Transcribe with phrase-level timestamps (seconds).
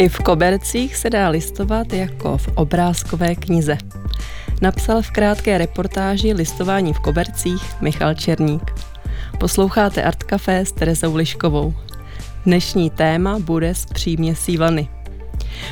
[0.00, 3.78] I v kobercích se dá listovat jako v obrázkové knize.
[4.60, 8.72] Napsal v krátké reportáži Listování v kobercích Michal Černík.
[9.38, 11.74] Posloucháte Art Café s Terezou Liškovou.
[12.46, 14.88] Dnešní téma bude z přímě sívany.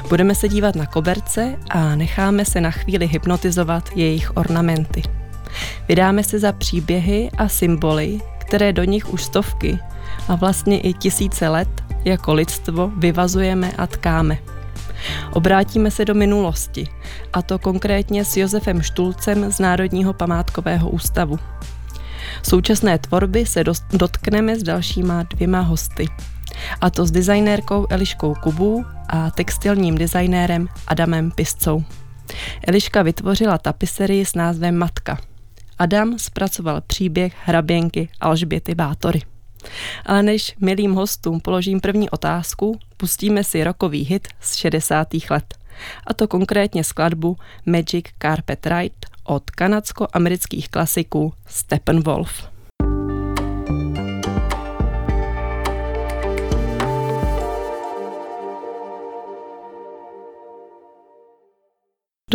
[0.09, 5.03] Budeme se dívat na koberce a necháme se na chvíli hypnotizovat jejich ornamenty.
[5.89, 9.79] Vydáme se za příběhy a symboly, které do nich už stovky
[10.29, 14.39] a vlastně i tisíce let jako lidstvo vyvazujeme a tkáme.
[15.33, 16.89] Obrátíme se do minulosti,
[17.33, 21.39] a to konkrétně s Josefem Štulcem z Národního památkového ústavu.
[22.43, 26.09] Současné tvorby se dotkneme s dalšíma dvěma hosty,
[26.81, 31.85] a to s designérkou Eliškou Kubů a textilním designérem Adamem Piscou.
[32.67, 35.19] Eliška vytvořila tapiserii s názvem Matka.
[35.79, 39.21] Adam zpracoval příběh hraběnky Alžběty Bátory.
[40.07, 45.09] Ale než milým hostům položím první otázku, pustíme si rokový hit z 60.
[45.31, 45.55] let.
[46.07, 52.58] A to konkrétně skladbu Magic Carpet Ride od kanadsko-amerických klasiků Steppenwolf.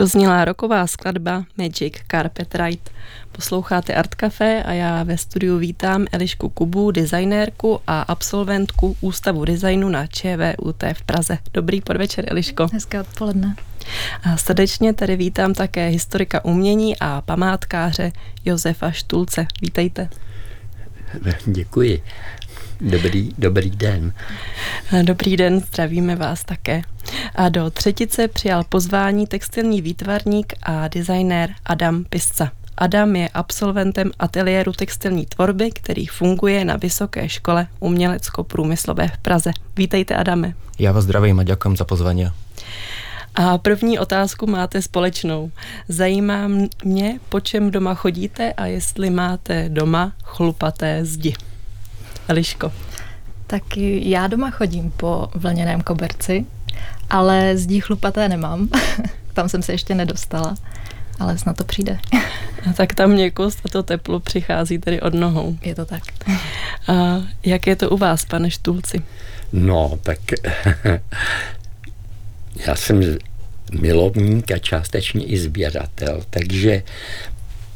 [0.03, 2.91] Doznělá roková skladba Magic Carpet Ride.
[3.31, 9.89] Posloucháte Art Café a já ve studiu vítám Elišku Kubu, designérku a absolventku Ústavu designu
[9.89, 11.37] na ČVUT v Praze.
[11.53, 12.67] Dobrý podvečer, Eliško.
[12.73, 13.55] Hezké odpoledne.
[14.23, 18.11] A srdečně tady vítám také historika umění a památkáře
[18.45, 19.47] Josefa Štulce.
[19.61, 20.09] Vítejte.
[21.45, 22.03] Děkuji.
[22.81, 24.13] Dobrý, dobrý den.
[25.03, 26.81] Dobrý den, zdravíme vás také.
[27.35, 32.51] A do třetice přijal pozvání textilní výtvarník a designér Adam Pisca.
[32.77, 39.51] Adam je absolventem ateliéru textilní tvorby, který funguje na Vysoké škole umělecko-průmyslové v Praze.
[39.77, 40.53] Vítejte, Adame.
[40.79, 42.27] Já vás zdravím a děkuji za pozvání.
[43.35, 45.51] A první otázku máte společnou.
[45.87, 46.47] Zajímá
[46.83, 51.33] mě, po čem doma chodíte a jestli máte doma chlupaté zdi.
[52.27, 52.71] Eliško.
[53.47, 56.45] Tak já doma chodím po vlněném koberci,
[57.09, 58.69] ale zdí chlupaté nemám.
[59.33, 60.55] Tam jsem se ještě nedostala,
[61.19, 61.99] ale snad to přijde.
[62.69, 65.57] A tak tam měkost a to teplo přichází tedy od nohou.
[65.61, 66.03] Je to tak.
[66.87, 69.01] A jak je to u vás, pane Štulci?
[69.53, 70.19] No, tak
[72.67, 73.17] já jsem
[73.81, 76.83] milovník a částečně i sběratel, takže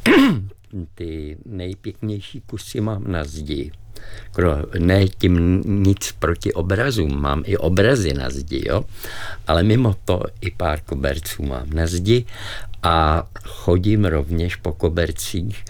[0.94, 3.72] ty nejpěknější kusy mám na zdi
[4.78, 8.84] ne tím nic proti obrazům, mám i obrazy na zdi, jo?
[9.46, 12.24] ale mimo to i pár koberců mám na zdi
[12.82, 15.64] a chodím rovněž po kobercích,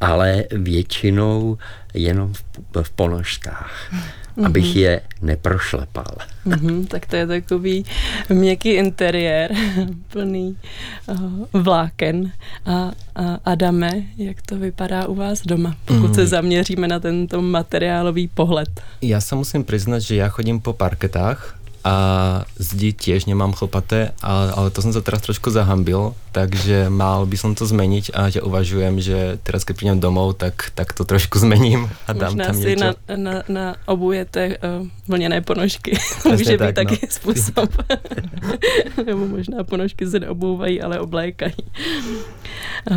[0.00, 1.58] ale většinou
[1.94, 2.42] jenom v,
[2.82, 4.20] v ponožkách mm-hmm.
[4.46, 6.16] abych je neprošlepal.
[6.46, 7.84] Mm-hmm, tak to je takový
[8.28, 9.52] měkký interiér,
[10.12, 10.56] plný
[11.06, 12.32] uh, vláken.
[12.66, 16.14] A, a Adame, jak to vypadá u vás doma, pokud mm.
[16.14, 18.80] se zaměříme na tento materiálový pohled?
[19.02, 21.94] Já se musím přiznat, že já chodím po parketách, a
[22.60, 27.36] zdi tiež nemám chlpaté, ale, ale to som sa teraz trošku zahambil, takže mal by
[27.40, 31.40] som to zmeniť a ja uvažujem, že teraz keď prídem domov, tak, tak to trošku
[31.44, 32.84] zmením a dám Možná tam si niečo.
[32.84, 35.98] Na, na, na obujete uh, vlněné ponožky.
[36.30, 37.08] Může být taky no.
[37.10, 37.70] způsob.
[39.06, 41.64] Nebo možná ponožky se neobouvají, ale oblékají.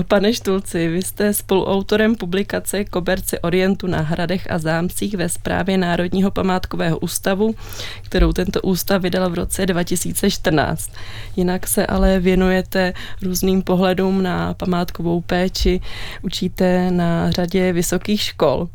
[0.08, 6.32] Pane Štulci, vy jste spoluautorem publikace Koberce Orientu na hradech a zámcích ve správě Národního
[6.32, 7.56] památkového ústavu,
[8.04, 10.92] kterou tento ústav vydal v roce 2014.
[11.36, 15.82] Jinak se ale věnujete různým pohledům na památkovou péči,
[16.22, 18.70] učíte na řadě vysokých škol.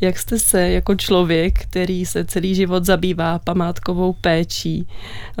[0.00, 4.88] Jak jste se jako člověk, který se celý život zabývá památkovou péčí,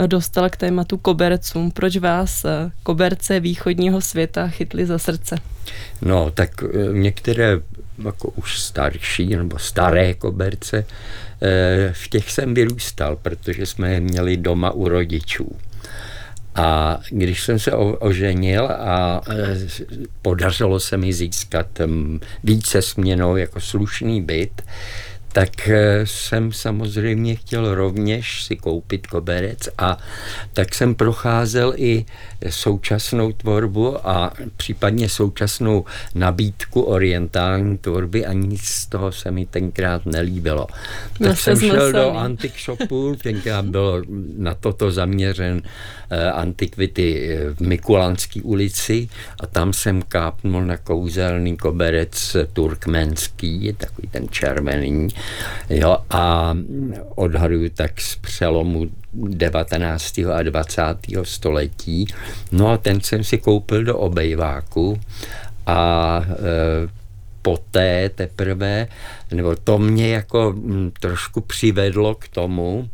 [0.06, 1.70] dostal k tématu kobercům?
[1.70, 2.46] Proč vás
[2.82, 5.36] koberce východního světa chytly za srdce?
[6.02, 7.60] No, tak eh, některé
[8.04, 10.86] jako už starší nebo staré koberce,
[11.42, 15.56] eh, v těch jsem vyrůstal, protože jsme je měli doma u rodičů.
[16.58, 19.56] A když jsem se oženil a e,
[20.22, 21.66] podařilo se mi získat
[22.44, 24.62] více směnou jako slušný byt,
[25.32, 29.98] tak eh, jsem samozřejmě chtěl rovněž si koupit koberec a
[30.52, 32.04] tak jsem procházel i
[32.50, 35.84] současnou tvorbu a případně současnou
[36.14, 40.66] nabídku orientální tvorby a nic z toho se mi tenkrát nelíbilo.
[41.22, 44.04] Tak jsem šel do antik shopu, tenkrát byl
[44.36, 45.62] na toto zaměřen
[46.10, 49.08] eh, antikvity eh, v Mikulanské ulici
[49.40, 55.08] a tam jsem kápnul na kouzelný koberec turkmenský, takový ten červený
[55.70, 56.54] Jo, a
[57.14, 60.18] odhaduju tak z přelomu 19.
[60.18, 60.82] a 20.
[61.22, 62.06] století.
[62.52, 65.00] No a ten jsem si koupil do obejváku
[65.66, 66.88] a e,
[67.48, 68.86] poté teprve,
[69.30, 72.90] nebo to mě jako m, trošku přivedlo k tomu,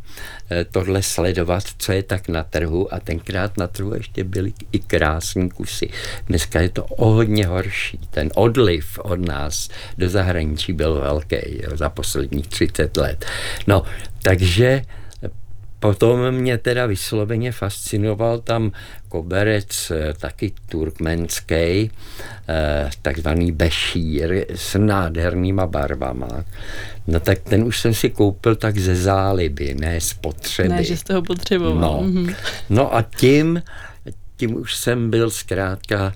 [0.51, 4.79] e, tohle sledovat, co je tak na trhu a tenkrát na trhu ještě byly i
[4.79, 5.89] krásní kusy.
[6.27, 7.99] Dneska je to o hodně horší.
[8.11, 13.25] Ten odliv od nás do zahraničí byl velký jo, za posledních 30 let.
[13.67, 13.83] No,
[14.23, 14.81] takže
[15.85, 18.71] Potom mě teda vysloveně fascinoval tam
[19.09, 26.45] koberec eh, taky turkmenský, eh, takzvaný bešír s nádhernýma barvama.
[27.07, 30.69] No tak ten už jsem si koupil tak ze záliby, ne z potřeby.
[30.69, 31.81] Ne, že jste ho potřeboval.
[31.81, 32.35] No, mm-hmm.
[32.69, 33.61] no a tím,
[34.37, 36.13] tím už jsem byl zkrátka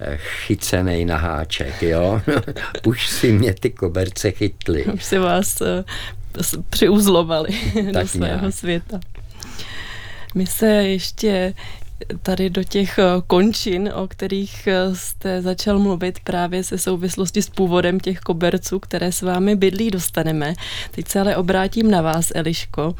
[0.00, 2.22] eh, chycený na háček, jo.
[2.86, 4.84] už si mě ty koberce chytly.
[4.84, 5.62] Už si vás
[6.70, 7.48] přiuzlovali
[7.92, 8.54] do svého nějak.
[8.54, 9.00] světa.
[10.34, 11.54] My se ještě
[12.22, 17.50] tady do těch eh, končin, o kterých eh, jste začal mluvit právě se souvislosti s
[17.50, 20.54] původem těch koberců, které s vámi bydlí, dostaneme.
[20.90, 22.94] Teď se ale obrátím na vás, Eliško.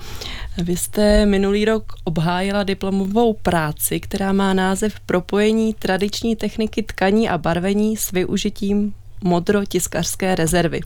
[0.59, 7.39] Vy jste minulý rok obhájila diplomovou práci, která má název Propojení tradiční techniky tkaní a
[7.39, 8.95] barvení s využitím
[9.25, 10.81] modro-tiskařské rezervy.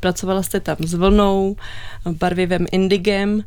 [0.00, 1.56] Pracovala jste tam s vlnou,
[2.10, 3.44] barvivém indigem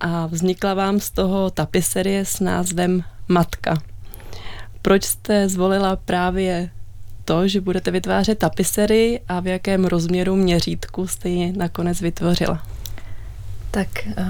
[0.00, 3.82] a vznikla vám z toho tapiserie s názvem Matka.
[4.82, 6.70] Proč jste zvolila právě
[7.24, 12.62] to, že budete vytvářet tapisery a v jakém rozměru měřítku jste ji nakonec vytvořila?
[13.70, 14.24] Tak eh,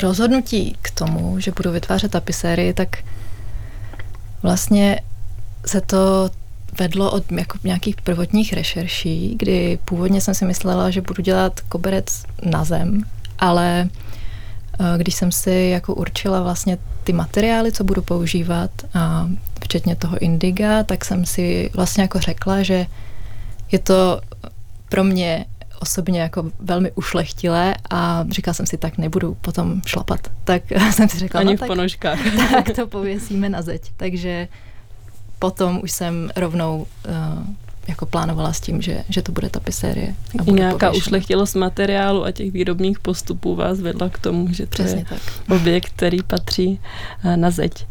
[0.00, 2.88] rozhodnutí k tomu, že budu vytvářet tapisérii, tak
[4.42, 5.00] vlastně
[5.66, 6.30] se to
[6.78, 12.24] vedlo od jako nějakých prvotních rešerší, kdy původně jsem si myslela, že budu dělat koberec
[12.42, 13.02] na zem,
[13.38, 13.88] ale
[14.80, 19.28] eh, když jsem si jako určila vlastně ty materiály, co budu používat, a
[19.64, 22.86] včetně toho indiga, tak jsem si vlastně jako řekla, že
[23.72, 24.20] je to
[24.88, 25.46] pro mě
[25.80, 30.20] osobně jako velmi ušlechtilé a říkala jsem si, tak nebudu potom šlapat.
[30.44, 32.18] Tak jsem si řekla, Ani no, v ponožkách.
[32.50, 33.82] tak to pověsíme na zeď.
[33.96, 34.48] Takže
[35.40, 37.44] potom už jsem rovnou uh,
[37.88, 40.14] jako plánovala s tím, že, že to bude tapisérie.
[40.38, 41.06] A bude nějaká pověšena.
[41.06, 45.18] ušlechtilost materiálu a těch výrobních postupů vás vedla k tomu, že to Přesně je tak.
[45.48, 46.80] objekt, který patří
[47.24, 47.86] uh, na zeď.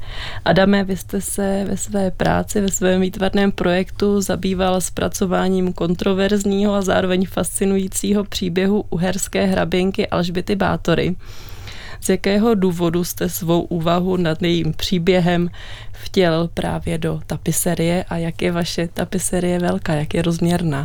[0.46, 6.82] Adame, vy jste se ve své práci, ve svém výtvarném projektu zabýval zpracováním kontroverzního a
[6.82, 11.16] zároveň fascinujícího příběhu uherské hraběnky Alžbity Bátory.
[12.02, 15.50] Z jakého důvodu jste svou úvahu nad jejím příběhem
[15.92, 20.84] vtělil právě do tapiserie a jak je vaše tapiserie velká, jak je rozměrná?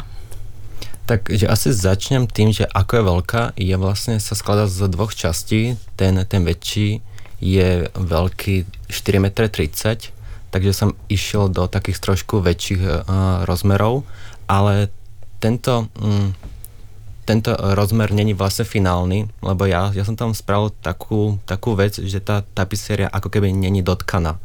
[1.04, 5.76] Takže asi začnem tým, že ako je veľká, je vlastne sa skladá z dvoch častí.
[6.00, 7.04] Ten, ten väčší
[7.44, 9.24] je veľký 4,30 m,
[10.48, 14.08] takže som išiel do takých trošku väčších uh, rozmerov,
[14.48, 14.88] ale
[15.44, 16.32] tento, um,
[17.24, 22.20] tento rozmer není vlastne finálny, lebo ja, ja som tam spravil takú, takú vec, že
[22.20, 24.36] tá tapiséria ako keby není dotkaná.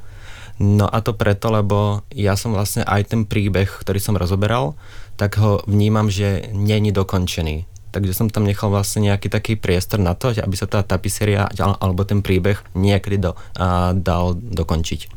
[0.59, 4.75] No a to preto, lebo ja som vlastne aj ten príbeh, ktorý som rozoberal,
[5.15, 7.63] tak ho vnímam, že není dokončený.
[7.89, 12.05] Takže som tam nechal vlastne nejaký taký priestor na to, aby sa tá tapiseria alebo
[12.05, 15.09] ten príbeh niekedy do, a, dal dokončiť.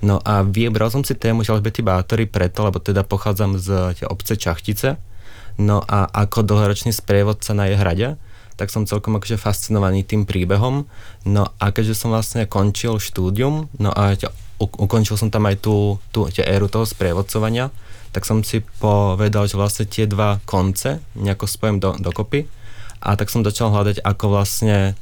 [0.00, 4.96] No a vybral som si tému Žalbety Bátory preto, lebo teda pochádzam z obce Čachtice,
[5.60, 8.08] no a ako dlhoročný sprievodca na jej hrade,
[8.54, 10.86] tak som celkom akože fascinovaný tým príbehom.
[11.26, 14.14] No a keďže som vlastne končil štúdium, no a
[14.58, 17.74] ukončil som tam aj tú, tú éru toho sprievodcovania,
[18.14, 22.46] tak som si povedal, že vlastne tie dva konce nejako spojím do, dokopy
[23.02, 24.94] a tak som začal hľadať, ako vlastne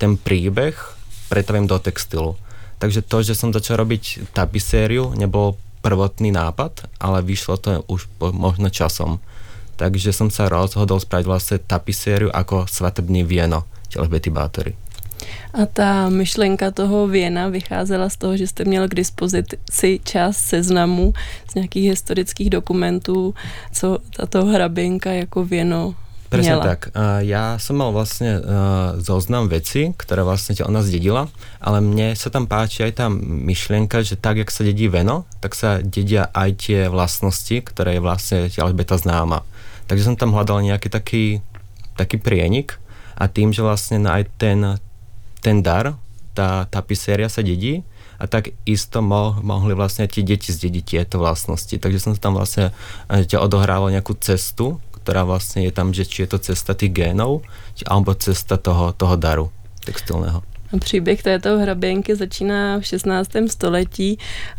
[0.00, 0.72] ten príbeh
[1.28, 2.40] pretavím do textilu.
[2.80, 8.32] Takže to, že som začal robiť tapisériu, nebol prvotný nápad, ale vyšlo to už po,
[8.32, 9.20] možno časom.
[9.76, 13.66] Takže som sa rozhodol spraviť vlastne tapisériu ako svatebný vieno
[14.08, 14.74] Betty Bátory.
[15.54, 21.12] A ta myšlenka toho věna vycházela z toho, že jste měl k dispozici čas seznamu
[21.50, 23.34] z nějakých historických dokumentů,
[23.72, 25.94] co tato hraběnka jako věno
[26.34, 26.80] Presne tak.
[26.90, 31.30] Uh, ja som mal vlastne uh, zoznam veci, ktoré vlastne ona zdedila,
[31.62, 35.54] ale mne sa tam páči aj tá myšlienka, že tak, jak sa dedí veno, tak
[35.54, 39.46] sa dedia aj tie vlastnosti, ktoré je vlastne Alžbeta známa.
[39.86, 41.24] Takže som tam hľadal nejaký taký,
[41.94, 42.80] taký prienik
[43.14, 44.80] a tým, že vlastne aj ten
[45.44, 46.00] ten dar,
[46.32, 47.84] tá tapiséria sa dedí
[48.16, 51.76] a tak isto mo, mohli vlastne tie deti zdediť tieto vlastnosti.
[51.76, 52.72] Takže som tam vlastne
[53.12, 57.42] eh, odohrával nejakú cestu která vlastně je tam, že či je to cesta těch génov,
[57.86, 59.50] alebo cesta toho, toho daru
[59.84, 60.42] textilného.
[60.80, 63.30] Příběh této hraběnky začíná v 16.
[63.46, 64.18] století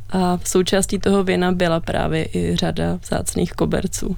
[0.10, 4.18] a v součástí toho věna byla právě i řada vzácných koberců.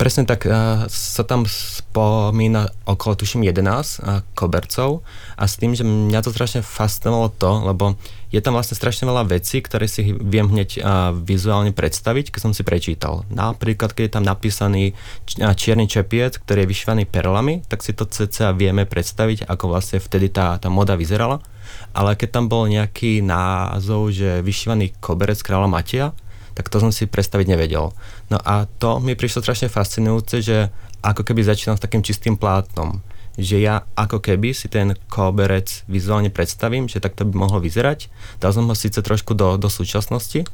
[0.00, 3.60] Presne tak uh, sa tam spomína okolo, tuším, 11
[4.00, 5.04] uh, kobercov
[5.36, 8.00] a s tým, že mňa to strašne fascinovalo to, lebo
[8.32, 12.56] je tam vlastne strašne veľa vecí, ktoré si viem hneď uh, vizuálne predstaviť, keď som
[12.56, 13.28] si prečítal.
[13.28, 14.96] Napríklad, keď je tam napísaný
[15.36, 20.32] čierny čepiec, ktorý je vyšívaný perlami, tak si to cca vieme predstaviť, ako vlastne vtedy
[20.32, 21.44] tá, tá moda vyzerala.
[21.92, 26.08] Ale keď tam bol nejaký názov, že vyšívaný koberec kráľa Mateja,
[26.54, 27.94] tak to som si predstaviť nevedel.
[28.28, 33.00] No a to mi prišlo strašne fascinujúce, že ako keby začínam s takým čistým plátnom.
[33.40, 38.10] Že ja ako keby si ten koberec vizuálne predstavím, že tak to by mohlo vyzerať.
[38.42, 40.44] Dal som ho síce trošku do, do súčasnosti,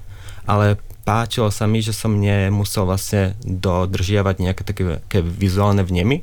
[0.47, 6.23] ale páčilo sa mi, že som nemusel vlastne dodržiavať nejaké také, také vizuálne vnemy.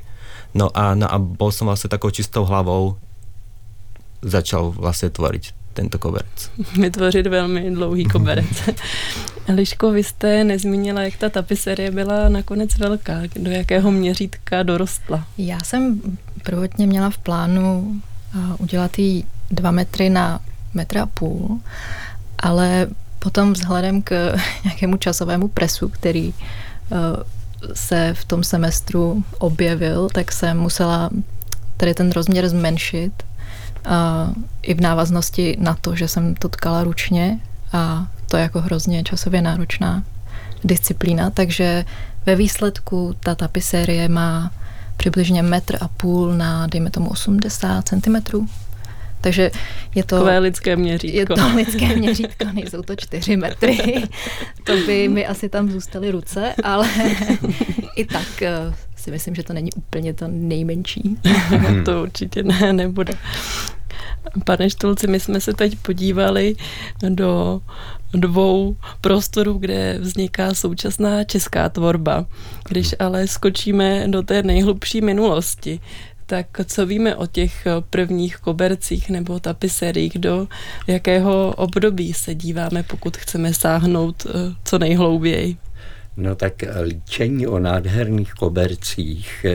[0.53, 2.95] No a, no a bol som vlastne takou čistou hlavou
[4.23, 6.51] začal vlastne tvoriť tento koberec.
[6.79, 8.69] Vytvořit velmi dlouhý koberec.
[9.55, 13.21] Liško, vy jste nezmínila, jak ta tapiserie byla nakonec velká.
[13.35, 15.27] Do jakého měřítka dorostla?
[15.37, 16.01] Já jsem
[16.43, 17.95] prvotně měla v plánu
[18.57, 20.39] udělat jí dva metry na
[20.73, 21.59] metr a půl,
[22.39, 22.87] ale
[23.19, 26.33] potom vzhledem k nějakému časovému presu, který
[27.73, 31.09] se v tom semestru objevil, tak jsem musela
[31.77, 33.23] tady ten rozměr zmenšit
[33.85, 34.29] a
[34.61, 37.39] i v návaznosti na to, že jsem to tkala ručně
[37.73, 40.03] a to je jako hrozně časově náročná
[40.63, 41.85] disciplína, takže
[42.25, 44.51] ve výsledku ta tapisérie má
[44.97, 48.47] přibližně metr a půl na, dejme tomu, 80 cm.
[49.21, 49.51] Takže
[49.95, 50.15] je to...
[50.15, 51.17] Takové lidské měřítko.
[51.17, 54.03] Je to lidské měřítko, nejsou to čtyři metry.
[54.63, 56.89] To by mi asi tam zůstaly ruce, ale
[57.95, 61.17] i tak eh, si myslím, že to není úplně to nejmenší.
[61.85, 63.13] to určitě ne, nebude.
[64.45, 66.55] Pane Štulci, my jsme se teď podívali
[67.09, 67.61] do
[68.13, 72.25] dvou prostorů, kde vzniká současná česká tvorba.
[72.69, 75.79] Když ale skočíme do té nejhlubší minulosti,
[76.25, 80.47] tak co víme o těch prvních kobercích nebo tapiseriích, do
[80.87, 85.57] jakého období se díváme, pokud chceme sáhnout eh, co nejhlouběji?
[86.17, 89.45] No tak líčení o nádherných kobercích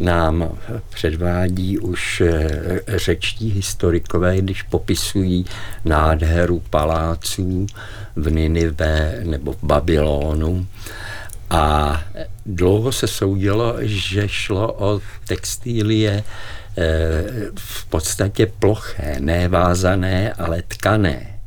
[0.00, 5.44] nám předvádí už eh, řečtí historikové, když popisují
[5.84, 7.66] nádheru paláců
[8.16, 10.66] v Ninive nebo v Babylonu.
[11.50, 12.02] A
[12.46, 16.24] dlouho se soudilo, že šlo o textílie
[16.78, 16.84] eh,
[17.58, 21.37] v podstatě ploché, ne vázané, ale tkané.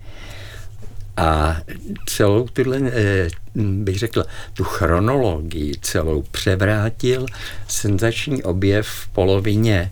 [1.18, 1.58] A
[2.06, 7.26] celou tuhle, eh, bych řekl, tu chronologii celou převrátil
[7.68, 9.92] senzační objev v polovině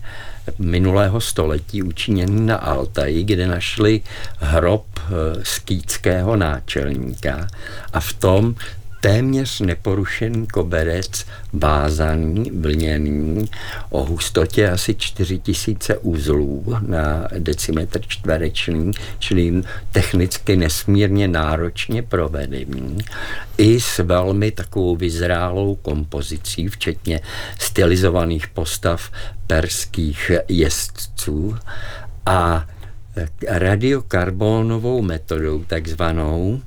[0.58, 4.00] minulého století učiněný na Altaji, kde našli
[4.38, 5.10] hrob eh,
[5.42, 7.48] skýtského náčelníka
[7.92, 8.54] a v tom
[9.00, 13.48] téměř neporušený koberec, vázaný, vlněný,
[13.90, 22.98] o hustotě asi 4000 uzlů na decimetr čtvereční, čili technicky nesmírně náročně provedený,
[23.58, 27.20] i s velmi takovou vyzrálou kompozicí, včetně
[27.58, 29.10] stylizovaných postav
[29.46, 31.56] perských jezdců
[32.26, 32.66] a
[33.48, 36.60] radiokarbonovou metodou takzvanou,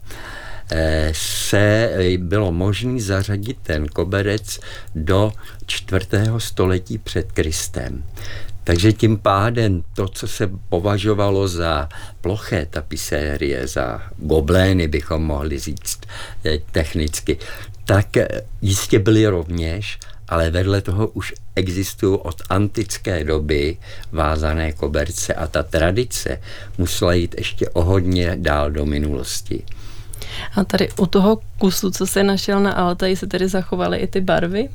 [1.12, 4.60] se bylo možné zařadit ten koberec
[4.96, 5.32] do
[5.65, 8.03] čtvrtého století před Kristem.
[8.63, 11.89] Takže tím pádem to, co se považovalo za
[12.22, 16.00] ploché tapisérie, za goblény bychom mohli říct
[16.46, 17.38] eh, technicky,
[17.86, 18.27] tak eh,
[18.62, 23.77] jistě byly rovněž, ale vedle toho už existují od antické doby
[24.12, 26.41] vázané koberce a ta tradice
[26.77, 29.63] musela jít ještě o hodně dál do minulosti.
[30.56, 34.22] A tady u toho kusu, co se našel na Altaji, se tedy zachovaly i ty
[34.22, 34.70] barvy?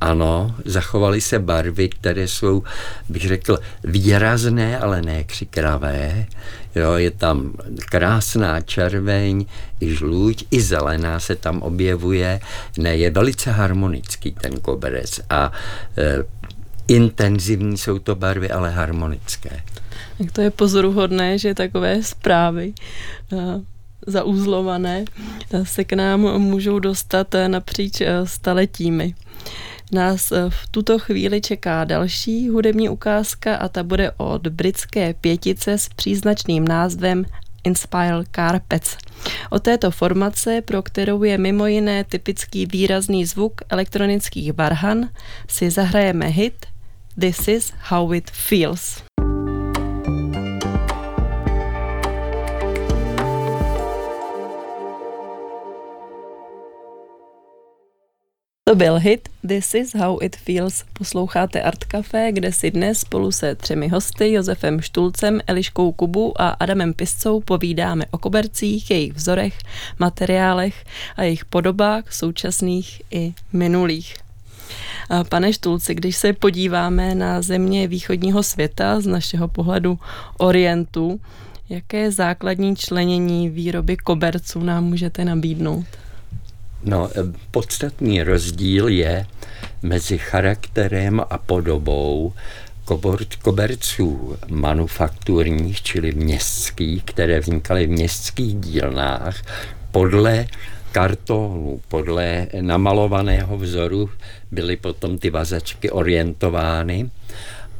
[0.00, 2.62] Ano, zachovaly se barvy, které jsou,
[3.08, 6.26] bych řekl, výrazné, ale ne křikravé.
[6.74, 7.52] Jo, je tam
[7.90, 9.44] krásná červeň,
[9.80, 12.40] i žluť, i zelená se tam objevuje.
[12.78, 15.52] Ne, je velice harmonický ten koberec a
[15.98, 16.24] e,
[16.88, 19.62] intenzivní jsou to barvy, ale harmonické.
[20.18, 22.72] Tak to je pozoruhodné, že takové zprávy
[23.32, 23.36] e,
[24.10, 25.04] zauzlované
[25.62, 29.14] se k nám můžou dostat napříč eh, staletími.
[29.92, 35.78] Nás eh, v tuto chvíli čeká další hudební ukázka a ta bude od britské pětice
[35.78, 37.24] s příznačným názvem
[37.64, 38.96] Inspire Carpets.
[39.50, 45.08] O této formace, pro kterou je mimo jiné typický výrazný zvuk elektronických varhan,
[45.48, 46.66] si zahrajeme hit
[47.20, 49.07] This is how it feels.
[58.68, 60.84] To byl hit This is how it feels.
[60.92, 66.48] Posloucháte Art Café, kde si dnes spolu se třemi hosty, Josefem Štulcem, Eliškou Kubu a
[66.48, 69.58] Adamem Piscou povídáme o kobercích, jejich vzorech,
[69.98, 70.84] materiálech
[71.16, 74.16] a jejich podobách současných i minulých.
[75.28, 79.98] Pane Štulci, když se podíváme na země východního světa z našeho pohledu
[80.38, 81.20] Orientu,
[81.68, 85.86] jaké základní členění výroby koberců nám můžete nabídnout?
[86.84, 89.26] No, eh, podstatný rozdíl je
[89.82, 92.32] mezi charakterem a podobou
[93.42, 99.42] koberců manufakturních, čili městských, které vznikaly v městských dílnách
[99.90, 100.46] podle
[100.92, 104.10] kartonu, podle namalovaného vzoru
[104.50, 107.10] byly potom ty vazačky orientovány.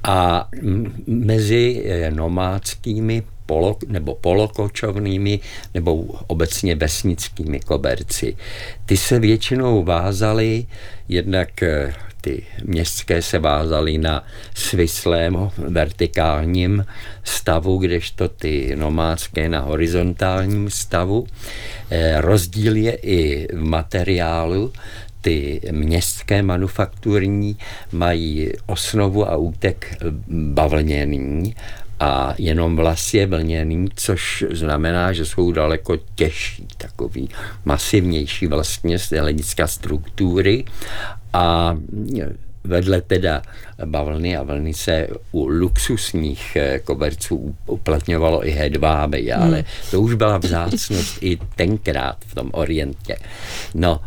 [0.05, 0.49] A
[1.07, 5.41] mezi eh, nomádskými polo, nebo polokočovnými
[5.75, 5.95] nebo
[6.27, 8.37] obecně vesnickými koberci.
[8.87, 10.67] Ty se většinou vázaly
[11.09, 14.25] jednak eh, ty městské se vázaly na
[14.55, 16.85] svislém vertikálním
[17.25, 21.27] stavu, kdežto ty nomádské na horizontálním stavu.
[21.91, 24.73] Eh, rozdíl je i v materiálu,
[25.21, 27.57] ty městské manufakturní
[27.93, 29.97] mají osnovu a útek
[30.29, 31.55] bavlněný
[32.01, 37.29] a jenom vlas je vlněný, což znamená, že jsou daleko těžší, takový
[37.65, 40.65] masivnější vlastně z hlediska struktury
[41.33, 41.77] a
[42.65, 43.43] vedle teda
[43.85, 49.65] bavlny a vlny se u luxusních eh, koberců uplatňovalo i hedváby, ale hmm.
[49.91, 53.17] to už byla vzácnost i tenkrát v tom orientě.
[53.75, 54.01] No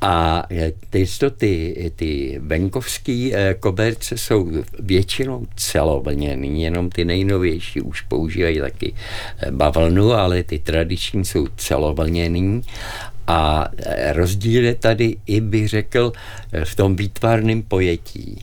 [0.00, 0.46] a
[0.90, 1.06] ty,
[1.36, 8.94] ty, ty venkovské eh, koberce jsou většinou celovlněný, jenom ty nejnovější už používají taky
[9.38, 12.62] eh, bavlnu, ale ty tradiční jsou celovlněný
[13.26, 16.12] a eh, rozdíl je tady i, bych řekl,
[16.64, 18.42] v tom výtvarném pojetí.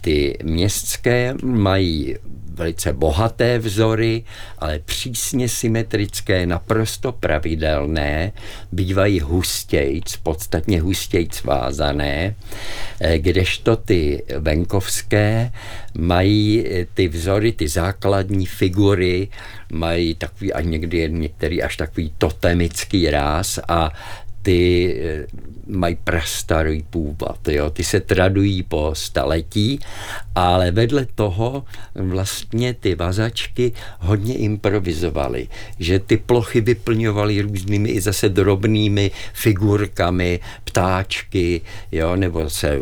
[0.00, 2.16] Ty městské mají
[2.58, 4.24] velice bohaté vzory,
[4.58, 8.32] ale přísně symetrické, naprosto pravidelné,
[8.72, 12.34] bývají hustějc, podstatně hustějc vázané,
[13.00, 15.52] eh, kdežto ty venkovské
[15.98, 19.28] mají eh, ty vzory, ty základní figury,
[19.72, 23.92] mají takový a někdy některý až takový totemický ráz a
[24.48, 25.26] ty eh,
[25.66, 27.70] mají prastarý původ, jo?
[27.70, 29.80] ty se tradují po staletí,
[30.34, 38.28] ale vedle toho vlastně ty vazačky hodně improvizovaly, že ty plochy vyplňovaly různými i zase
[38.28, 41.60] drobnými figurkami, ptáčky,
[41.92, 42.16] jo?
[42.16, 42.78] nebo se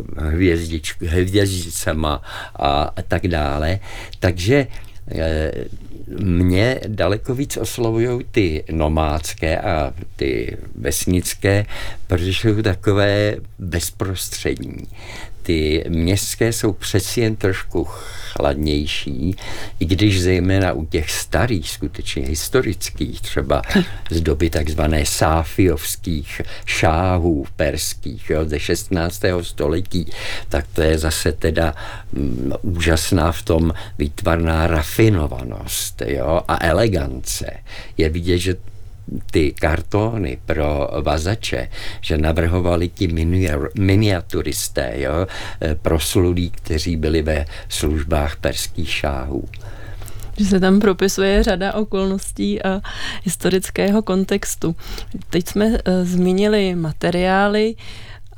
[1.00, 2.22] hvězdicema
[2.56, 3.78] a, a tak dále.
[4.20, 4.66] Takže
[5.10, 5.52] eh,
[6.20, 11.66] mě daleko víc oslovují ty nomádské a ty vesnické,
[12.06, 14.86] protože jsou takové bezprostřední
[15.46, 19.36] ty městské jsou přeci jen trošku chladnější,
[19.80, 23.62] i když zejména u těch starých, skutečně historických, třeba
[24.10, 29.22] z doby takzvané sáfiovských šáhů perských jo, ze 16.
[29.42, 30.12] století,
[30.48, 31.74] tak to je zase teda
[32.12, 37.50] mm, úžasná v tom výtvarná rafinovanost jo, a elegance.
[37.96, 38.56] Je vidět, že
[39.30, 41.68] ty kartony pro vazače,
[42.00, 43.08] že navrhovali ti
[43.78, 45.26] miniaturisté, jo,
[45.60, 49.48] eh, proslulí, kteří byli ve službách perských šáhů
[50.38, 52.80] že se tam propisuje řada okolností a
[53.24, 54.76] historického kontextu.
[55.30, 57.74] Teď jsme uh, zmínili materiály,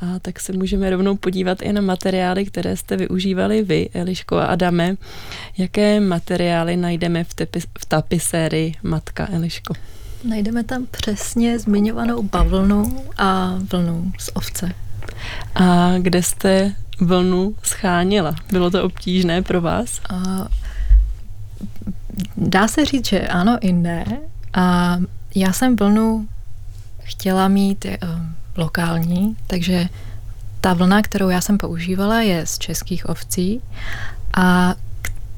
[0.00, 4.44] a tak se můžeme rovnou podívat i na materiály, které jste využívali vy, Eliško a
[4.44, 4.96] Adame.
[5.58, 9.74] Jaké materiály najdeme v, tepi, v tapisérii Matka Eliško?
[10.24, 14.72] Najdeme tam přesně zmiňovanou bavlnu a vlnu z ovce.
[15.54, 18.34] A kde jste vlnu schánila?
[18.52, 20.00] Bylo to obtížné pro vás?
[20.10, 20.48] A
[22.36, 24.04] dá se říct, že ano i ne.
[24.54, 24.98] A
[25.34, 26.28] já jsem vlnu
[27.02, 28.08] chtěla mít uh,
[28.56, 29.88] lokální, takže
[30.60, 33.60] ta vlna, kterou já jsem používala, je z českých ovcí
[34.36, 34.74] a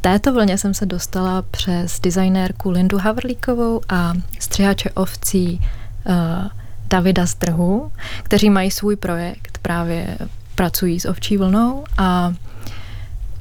[0.00, 6.14] této vlně jsem se dostala přes designérku Lindu Havrlíkovou a střihače ovcí uh,
[6.90, 10.18] Davida Strhu, kteří mají svůj projekt, právě
[10.54, 12.34] pracují s ovčí vlnou a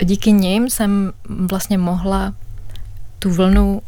[0.04, 2.34] díky nim jsem vlastně mohla
[3.20, 3.82] tu vlnu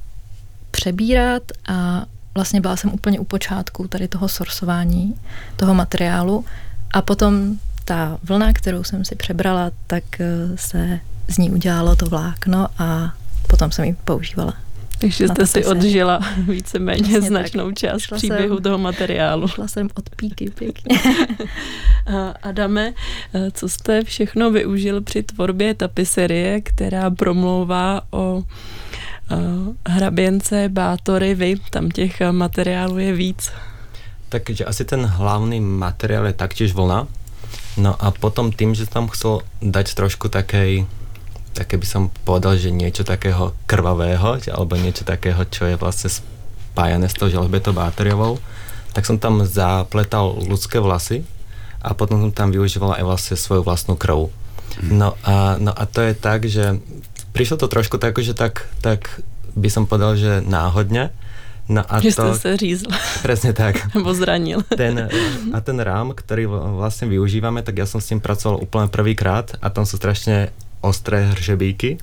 [0.72, 2.06] přebírat a
[2.36, 5.16] vlastně byla jsem úplně u počátku tady toho sorsování
[5.56, 6.46] toho materiálu.
[6.94, 11.00] A potom ta vlna, kterou jsem si přebrala, tak eh, se
[11.32, 13.14] z ní udělalo to vlákno a
[13.48, 14.54] potom jsem ji používala.
[15.02, 17.78] Takže jste si odžila víceméně Přesně značnou tak.
[17.78, 19.48] část šla příběhu jsem, toho materiálu.
[19.48, 21.00] Šla jsem od píky pěkně.
[22.06, 22.94] a Adame,
[23.34, 28.44] eh, co jste všechno využil při tvorbě tapiserie, která promlouvá o
[29.32, 29.36] eh,
[29.88, 33.52] hraběnce, bátory, vy, tam těch materiálů je víc.
[34.30, 37.08] Takže asi ten hlavný materiál je taktiež vlna.
[37.78, 40.86] No a potom tým, že tam chcel dať trošku takej
[41.52, 47.12] také by som povedal, že niečo takého krvavého, alebo niečo takého, čo je vlastne spájané
[47.12, 48.40] s tou železbetou báteriovou,
[48.96, 51.24] tak som tam zapletal ľudské vlasy
[51.84, 54.32] a potom som tam využíval aj vlastne svoju vlastnú krv.
[54.80, 54.92] Mhm.
[54.96, 56.80] No a, no a to je tak, že
[57.36, 59.24] prišlo to trošku tak, že tak, tak
[59.56, 61.12] by som povedal, že náhodne,
[61.72, 62.86] No a že to, jste se řízl.
[63.22, 63.80] Presne tak.
[63.96, 64.60] Nebo zranil.
[64.76, 65.08] Ten,
[65.56, 69.72] a ten rám, ktorý vlastne využívame, tak ja som s tým pracoval úplne prvýkrát a
[69.72, 72.02] tam sú strašne ostré hržebíky.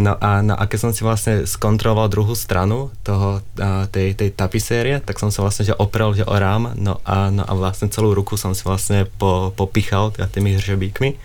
[0.00, 4.32] No a, no a keď som si vlastne skontroloval druhú stranu toho, a, tej, tej
[4.32, 7.92] tapisérie, tak som sa vlastne že oprel že o rám, no a, no a vlastne
[7.92, 11.20] celú ruku som si vlastne po, popichal tými hržebíkmi.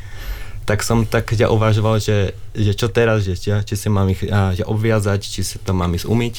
[0.67, 4.51] Tak som tak že uvažoval, že, že čo teraz, že, či si mám ich a,
[4.51, 6.35] že obviazať, či si to mám ísť umyť.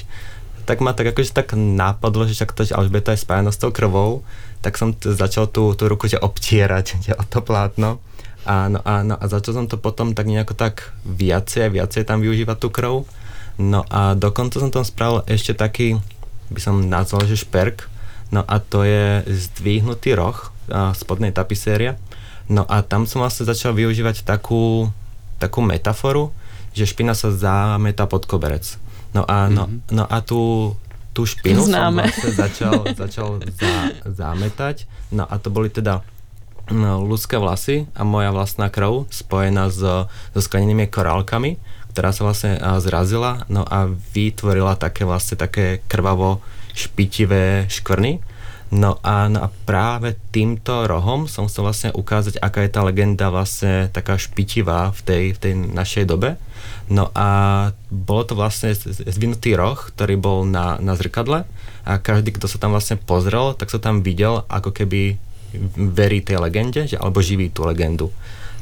[0.67, 3.71] Tak ma tak akože tak nápadlo, že však to, že Alžbeta je spájana s tou
[3.71, 4.27] krvou,
[4.67, 8.03] tak som začal tú, tú ruku že obtierať že o to plátno.
[8.47, 12.57] A, no, a, začal som to potom tak nejako tak viacej a viacej tam využívať
[12.63, 13.03] tú krv.
[13.59, 15.99] No a dokonca som tam spravil ešte taký,
[16.55, 17.91] by som nazval, že šperk.
[18.31, 20.39] No a to je zdvihnutý roh
[20.71, 21.99] a, spodnej tapisérie.
[22.47, 24.95] No a tam som vlastne začal využívať takú,
[25.43, 26.31] takú metaforu,
[26.71, 28.79] že špina sa zameta pod koberec.
[29.11, 29.97] No a, no, mm-hmm.
[29.97, 30.75] no a tú,
[31.17, 32.07] tú špinu Známe.
[32.07, 33.73] som vlastne začal, začal za,
[34.05, 34.85] zametať.
[35.09, 36.05] No a to boli teda
[36.67, 41.63] No, ľudské vlasy a moja vlastná krv spojená so, so sklenenými korálkami,
[41.95, 46.43] ktorá sa vlastne zrazila no a vytvorila také vlastne také krvavo
[46.75, 48.19] špitivé škvrny.
[48.75, 53.31] No a, no a práve týmto rohom som chcel vlastne ukázať, aká je tá legenda
[53.31, 56.35] vlastne taká špitivá v tej, v tej našej dobe.
[56.91, 58.75] No a bolo to vlastne
[59.07, 61.47] zvinutý roh, ktorý bol na, na zrkadle
[61.87, 65.23] a každý, kto sa tam vlastne pozrel, tak sa tam videl, ako keby
[65.77, 68.11] verí tej legende, že, alebo živí tú legendu.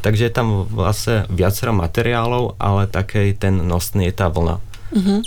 [0.04, 4.60] Takže je tam vlastne viacero materiálov, ale také ten nosný je tá vlna.
[4.94, 5.20] Mm-hmm.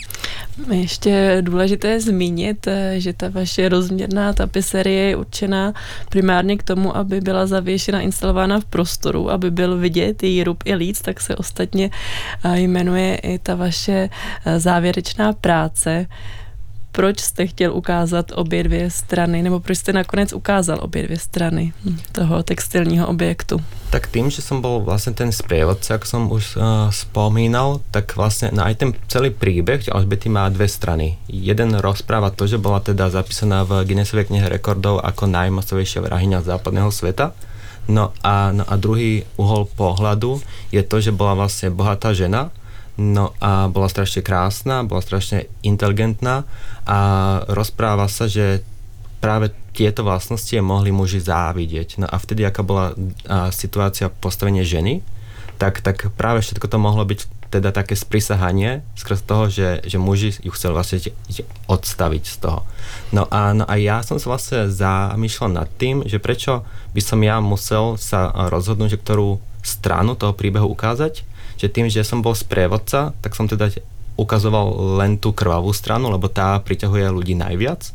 [0.71, 5.73] Ještě je důležité zmínit, eh, že ta vaše rozměrná tapiserie je určená
[6.09, 10.75] primárně k tomu, aby byla zavěšena, instalována v prostoru, aby byl vidět její rub i
[10.75, 11.89] líc, tak se ostatně
[12.43, 16.05] eh, jmenuje i ta vaše eh, závěrečná práce
[16.97, 21.73] proč jste chtěl ukázat obě dvě strany, nebo proč jste nakonec ukázal obě dvě strany
[22.11, 23.61] toho textilního objektu?
[23.93, 28.49] Tak tým, že som bol vlastne ten sprievodca, ako som už uh, spomínal, tak vlastne
[28.49, 31.21] no aj ten celý príbeh že Alžbety má dve strany.
[31.29, 36.89] Jeden rozpráva to, že bola teda zapísaná v Guinnessovej knihe rekordov ako najmasovejšia vrahyňa západného
[36.89, 37.37] sveta.
[37.87, 40.41] No a, no a druhý uhol pohľadu
[40.73, 42.49] je to, že bola vlastne bohatá žena,
[42.97, 46.49] No a bola strašne krásna, bola strašne inteligentná
[46.89, 46.99] a
[47.45, 48.65] rozpráva sa, že
[49.21, 52.01] práve tieto vlastnosti mohli muži závidieť.
[52.01, 52.97] No a vtedy, aká bola
[53.29, 55.05] a, situácia postavenie ženy,
[55.61, 60.35] tak, tak práve všetko to mohlo byť teda také sprisahanie skrz toho, že, že muži
[60.43, 60.97] ju chceli vlastne
[61.71, 62.67] odstaviť z toho.
[63.15, 67.23] No a, no a ja som sa vlastne zamýšľal nad tým, že prečo by som
[67.23, 71.23] ja musel sa rozhodnúť, že ktorú stranu toho príbehu ukázať,
[71.57, 73.73] že tým, že som bol sprievodca, tak som teda
[74.17, 77.93] ukazoval len tú krvavú stranu, lebo tá priťahuje ľudí najviac.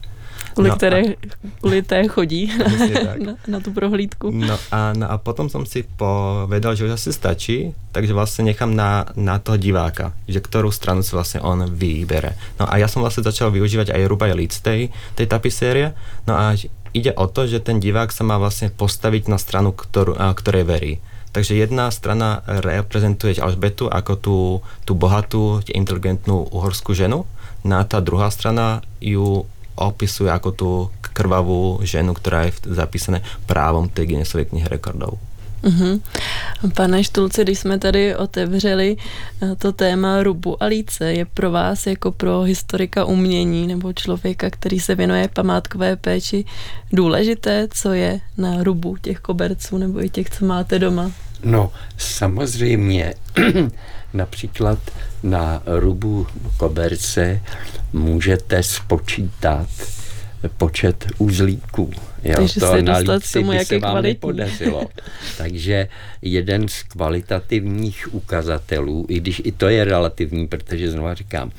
[0.53, 1.16] Kvôli, no které,
[1.64, 2.53] kvôli té chodí
[3.27, 4.29] na, na, tú prohlídku.
[4.29, 8.68] No a, no a potom som si povedal, že už asi stačí, takže vlastne nechám
[8.68, 12.37] na, na toho diváka, že ktorú stranu si vlastne on vybere.
[12.61, 15.96] No a ja som vlastne začal využívať aj Rubaj Leeds tej, tej tapisérie,
[16.29, 16.53] no a
[16.92, 20.92] ide o to, že ten divák sa má vlastne postaviť na stranu, ktorú, ktorej verí.
[21.33, 24.37] Takže jedna strana reprezentuje Alžbetu ako tú,
[24.85, 27.25] tú bohatú, inteligentnú uhorskú ženu,
[27.64, 30.71] no a tá druhá strana ju opisuje ako tú
[31.16, 35.16] krvavú ženu, ktorá je zapísané právom tej Guinnessovej knihy rekordov.
[35.62, 36.01] Mm-hmm.
[36.75, 38.96] Pane Štulci, když jsme tady otevřeli
[39.42, 44.51] eh, to téma rubu a líce, je pro vás jako pro historika umění nebo člověka,
[44.51, 46.44] který se věnuje památkové péči,
[46.92, 51.11] důležité, co je na rubu těch koberců nebo i těch, co máte doma?
[51.44, 53.14] No, samozřejmě.
[54.14, 54.79] Například
[55.22, 57.40] na rubu koberce
[57.92, 59.68] můžete spočítat
[60.57, 61.90] počet uzlíků.
[62.25, 64.11] Jo, Takže to se dostat k tomu, jak se vám kvalitní.
[64.13, 64.87] nepodařilo.
[65.39, 65.89] Takže
[66.23, 71.51] jeden z kvalitativních ukazatelů, i když i to je relativní, protože znovu říkám,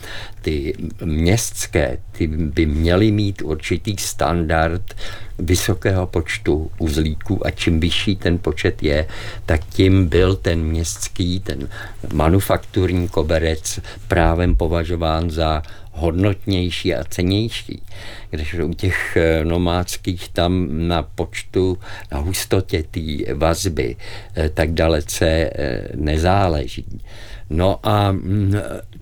[0.42, 0.74] ty
[1.06, 4.96] městské, ty by měly mít určitý standard
[5.40, 9.08] vysokého počtu uzlíků a čím vyšší ten počet je,
[9.46, 11.70] tak tím byl ten městský, ten
[12.14, 17.82] manufakturní koberec právem považován za hodnotnější a cenější.
[18.30, 20.53] Když u těch eh, nomádských tam
[20.88, 21.78] na počtu,
[22.12, 23.96] na hustotě té vazby
[24.36, 26.86] eh, tak dalece eh, nezáleží.
[27.50, 28.54] No a mm,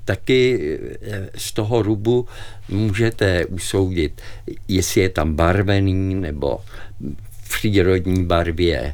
[0.05, 0.77] taky
[1.35, 2.27] z toho rubu
[2.69, 4.21] můžete usoudit,
[4.67, 6.59] jestli je tam barvený nebo
[7.51, 8.93] přírodní barvě e,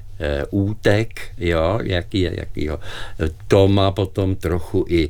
[0.49, 2.79] útek, jo, jaký je, jaký jo.
[3.47, 5.09] To má potom trochu i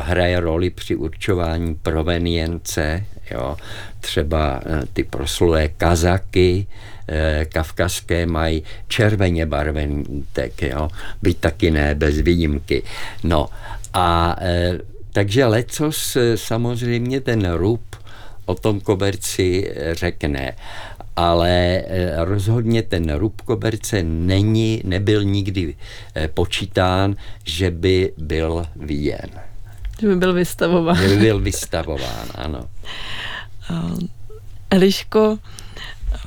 [0.00, 3.56] hraje roli při určování provenience, jo.
[4.00, 6.66] Třeba e, ty proslulé kazaky,
[7.48, 10.88] kavkazské mají červeně barvený útek, jo.
[11.22, 12.82] Byť taky ne bez výjimky.
[13.24, 13.48] No
[13.92, 14.36] a
[15.12, 17.80] takže lecos samozřejmě ten rub
[18.44, 20.56] o tom koberci řekne
[21.16, 25.74] ale eh, rozhodně ten rub koberce není, nebyl nikdy
[26.14, 29.30] eh, počítán, že by byl výjen.
[30.00, 30.96] Že by byl vystavován.
[30.96, 32.68] Že by byl vystavován, ano.
[34.70, 35.38] Eliško,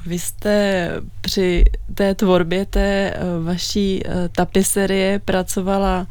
[0.06, 0.90] vy jste
[1.22, 6.08] při té tvorbě té eh, vaší tapiserie pracovala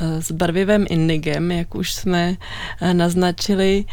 [0.00, 2.36] s barvivým indigem, jak už jsme
[2.92, 3.84] naznačili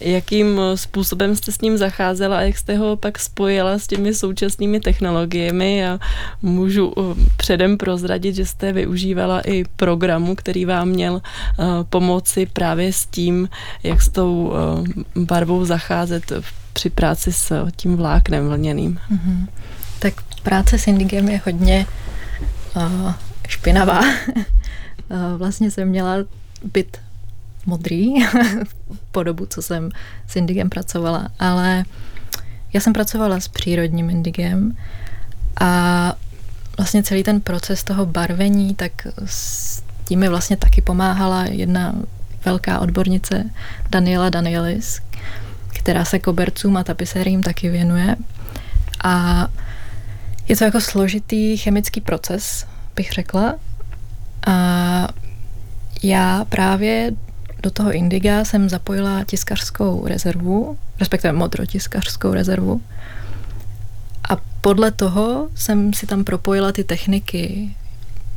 [0.00, 4.14] jakým eh, způsobem jste s ním zacházela a jak jste ho pak spojila s těmi
[4.14, 5.98] současnými technologiemi a
[6.42, 7.02] můžu eh,
[7.36, 13.48] předem prozradit, že jste využívala i programu, který vám měl eh, pomoci právě s tím,
[13.82, 14.52] jak s tou
[15.16, 16.32] barvou zacházet
[16.72, 18.98] při práci s tím vláknem vlněným.
[19.12, 19.46] Mm-hmm.
[19.98, 21.86] Tak práce s indigem je hodně
[22.76, 23.12] uh,
[23.48, 24.00] špinavá.
[25.36, 26.14] vlastně jsem měla
[26.72, 26.98] byt
[27.66, 28.14] modrý
[29.12, 29.90] po dobu, co jsem
[30.28, 31.84] s indigem pracovala, ale
[32.72, 34.76] já jsem pracovala s přírodním indigem
[35.60, 36.12] a
[36.76, 38.92] vlastně celý ten proces toho barvení, tak
[39.24, 41.94] s tím mi vlastně taky pomáhala jedna
[42.44, 43.50] velká odbornice
[43.90, 45.00] Daniela Danielis,
[45.68, 48.16] která se kobercům a tapisérím taky věnuje.
[49.04, 49.46] A
[50.48, 53.54] je to jako složitý chemický proces, bych řekla.
[54.46, 55.08] A
[56.02, 57.10] já právě
[57.64, 62.80] do toho Indiga jsem zapojila tiskařskou rezervu, respektive modrotiskařskou rezervu.
[64.28, 67.74] A podle toho jsem si tam propojila ty techniky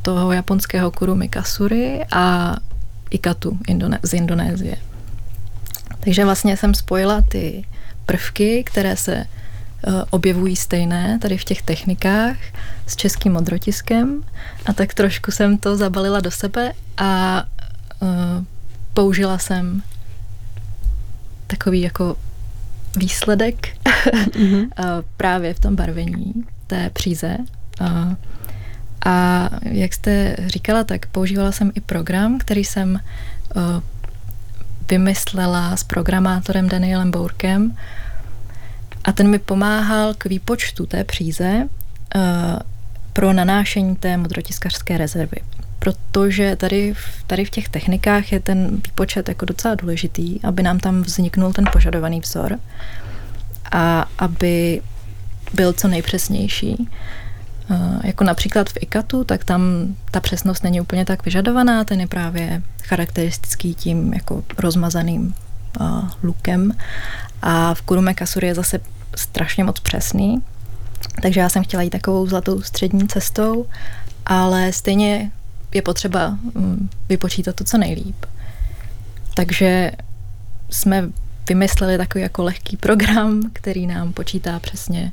[0.02, 2.56] toho japonského kurumi kasuri a
[3.10, 3.58] ikatu
[4.02, 4.76] z Indonésie.
[6.00, 7.64] Takže vlastně jsem spojila ty
[8.06, 9.26] prvky, které se eh,
[10.10, 12.36] objevují stejné tady v těch technikách
[12.86, 14.24] s českým modrotiskem
[14.66, 17.44] a tak trošku jsem to zabalila do sebe a
[18.00, 18.08] uh,
[18.98, 19.82] použila jsem
[21.46, 22.16] takový jako
[22.96, 24.68] výsledek mm-hmm.
[25.16, 26.34] právě v tom barvení
[26.66, 27.36] té příze.
[27.80, 28.16] A,
[29.06, 33.00] a jak jste říkala, tak používala jsem i program, který jsem
[34.90, 37.76] vymyslela s programátorem Danielem Bourkem
[39.04, 41.68] a ten mi pomáhal k výpočtu té příze
[43.12, 45.38] pro nanášení té modrotiskařské rezervy
[45.92, 46.94] protože tady,
[47.26, 51.64] tady v těch technikách je ten výpočet jako docela důležitý, aby nám tam vzniknul ten
[51.72, 52.58] požadovaný vzor
[53.72, 54.82] a aby
[55.54, 56.88] byl co nejpřesnější.
[58.04, 59.60] Jako například v IKATu, tak tam
[60.10, 65.34] ta přesnost není úplně tak vyžadovaná, ten je právě charakteristický tím jako rozmazaným
[66.22, 66.72] lukem
[67.42, 68.80] a v Kurume Kasuri je zase
[69.16, 70.42] strašně moc přesný,
[71.22, 73.66] takže já jsem chtěla jít takovou zlatou střední cestou,
[74.26, 75.30] ale stejně
[75.74, 78.26] je potřeba mm, vypočítat to co nejlíp.
[79.34, 79.92] Takže
[80.70, 81.08] jsme
[81.48, 85.12] vymysleli takový jako lehký program, který nám počítá přesně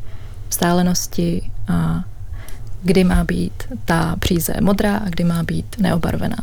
[0.50, 2.04] vzdálenosti a
[2.84, 6.38] kdy má být ta příze modrá a kdy má být neobarvená.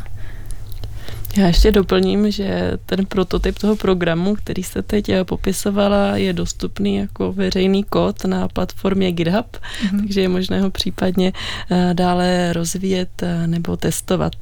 [1.36, 6.96] Já ještě doplním, že ten prototyp toho programu, který jste teď eh, popisovala, je dostupný
[6.96, 10.00] jako veřejný kód na platformě GitHub, mm-hmm.
[10.00, 11.32] takže je možné ho případně
[11.70, 14.32] eh, dále rozvíjet eh, nebo testovat.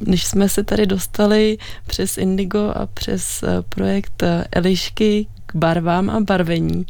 [0.00, 6.86] Než jsme se tady dostali přes Indigo a přes projekt Elišky k barvám a barvení,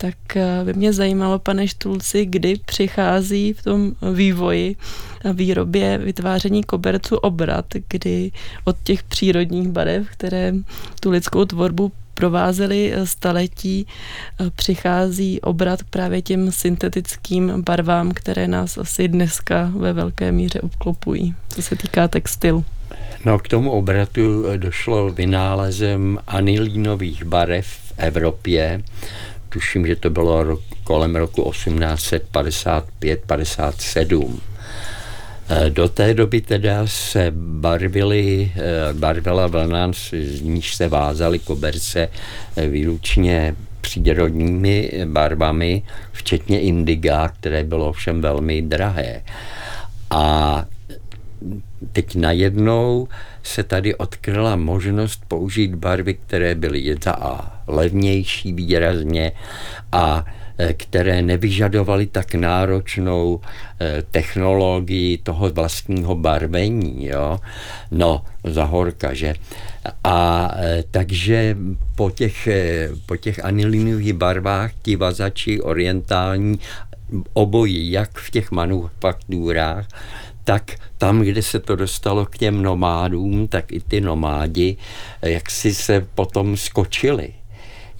[0.00, 4.76] tak eh, by mě zajímalo, pane Štulci, kdy přichází v tom vývoji
[5.24, 8.32] a výrobě vytváření koberců obrat, kdy
[8.64, 10.54] od těch přírodních barev, které
[11.00, 13.86] tu lidskou tvorbu provázely staletí,
[14.56, 21.62] přichází obrat právě těm syntetickým barvám, které nás asi dneska ve velké míře obklopují, co
[21.62, 22.64] se týká textilu.
[23.24, 28.82] No, k tomu obratu došlo vynálezem anilínových barev v Evropě.
[29.48, 34.40] Tuším, že to bylo rok, kolem roku 1855-57.
[35.50, 38.60] Eh, do té doby teda se barvily, eh,
[38.92, 42.08] barvila vlna, z níž se vázaly koberce
[42.56, 45.82] eh, výlučně přírodními barvami,
[46.12, 49.22] včetně indiga, které bylo všem velmi drahé.
[50.10, 50.64] A
[51.92, 53.08] teď najednou
[53.42, 59.32] se tady odkryla možnost použít barvy, které byly za a levnější výrazně
[59.92, 60.24] a
[60.58, 63.40] e, které nevyžadovaly tak náročnou
[63.80, 67.06] e, technologii toho vlastního barvení.
[67.06, 67.38] Jo?
[67.90, 69.34] No, za horka, že?
[70.04, 71.56] A e, takže
[71.96, 72.48] po těch,
[73.06, 76.58] po těch anilinových barvách ti vazači orientální
[77.32, 79.86] obojí, jak v těch manufakturách,
[80.48, 84.76] tak tam, kde se to dostalo k těm nomádům, tak i ty nomádi
[85.22, 87.34] jak si se potom skočili.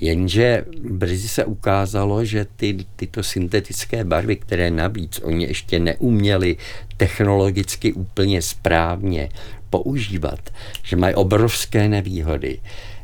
[0.01, 6.57] Jenže brzy se ukázalo, že ty, tyto syntetické barvy, které navíc oni ještě neuměli
[6.97, 9.29] technologicky úplně správně
[9.71, 10.41] používat,
[10.83, 12.61] že mají obrovské nevýhody,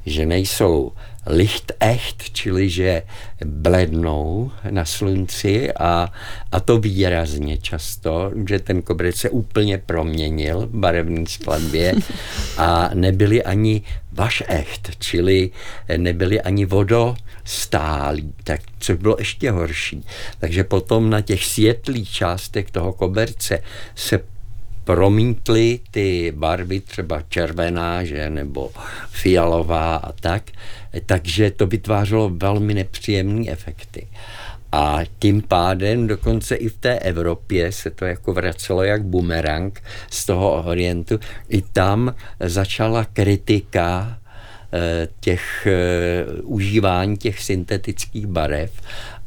[0.06, 0.92] že nejsou
[1.26, 3.02] licht echt, čili že
[3.44, 6.12] blednou na slunci a,
[6.52, 11.94] a to výrazně často, že ten koberec se úplně proměnil v barevné skladbě
[12.58, 13.82] a nebyli ani
[14.12, 15.50] vaš echt, čili
[15.96, 20.04] nebyli ani vodo stálí, tak co bylo ještě horší.
[20.38, 23.62] Takže potom na těch světlých částech toho koberce
[23.94, 24.33] se
[24.84, 28.70] promítly ty barvy třeba červená, že, nebo
[29.10, 30.42] fialová a tak,
[31.06, 34.06] takže to vytvářelo velmi nepříjemné efekty.
[34.72, 40.26] A tím pádem dokonce i v té Evropě se to jako vracelo jak bumerang z
[40.26, 41.20] toho orientu.
[41.48, 44.18] I tam začala kritika
[44.72, 45.68] eh, těch
[46.42, 48.72] uh, užívání těch syntetických barev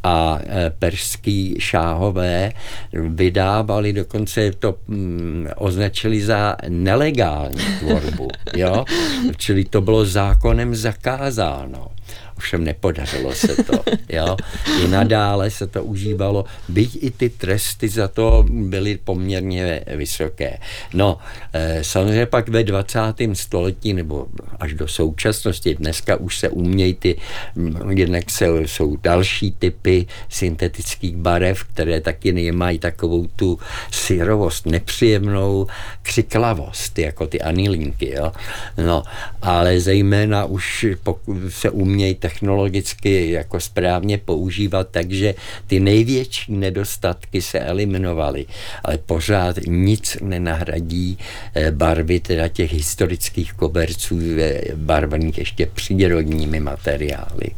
[0.07, 2.51] a e, perský šáhové
[2.93, 8.85] vydávali, dokonce to mm, označili za nelegální tvorbu, jo?
[9.37, 11.87] čili to bylo zákonem zakázáno
[12.37, 13.83] ovšem nepodařilo se to.
[14.09, 14.37] Jo?
[14.83, 20.57] I nadále se to užívalo, byť i ty tresty za to byly poměrně vysoké.
[20.93, 21.17] No,
[21.53, 23.35] eh, samozřejmě pak ve 20.
[23.35, 24.27] století nebo
[24.59, 27.17] až do současnosti, dneska už se umějí ty,
[27.55, 33.59] mm, jednak se, jsou další typy syntetických barev, které taky nemají takovou tu
[33.91, 35.67] syrovost, nepříjemnou
[36.01, 38.13] křiklavost, jako ty anilínky.
[38.15, 38.31] Jo?
[38.77, 39.03] No,
[39.41, 40.85] ale zejména už
[41.49, 45.35] se umějí technologicky jako správně používat, takže
[45.67, 48.45] ty největší nedostatky se eliminovaly,
[48.83, 51.17] ale pořád nic nenahradí
[51.55, 54.19] eh, barvy teda těch historických koberců
[54.75, 57.49] barvených ještě přírodními materiály.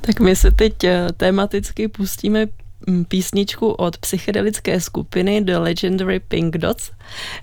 [0.00, 2.46] Tak my se teď eh, tematicky pustíme
[3.08, 6.90] písničku od psychedelické skupiny The Legendary Pink Dots,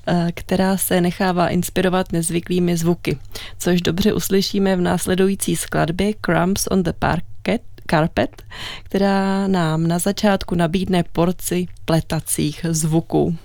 [0.07, 3.17] eh, která se nechává inspirovat nezvyklými zvuky,
[3.59, 8.43] což dobře uslyšíme v následující skladbě Crumbs on the Parket, Carpet,
[8.83, 13.37] která nám na začátku nabídne porci pletacích zvuků.